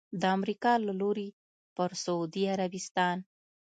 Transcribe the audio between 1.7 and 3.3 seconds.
پر سعودي عربستان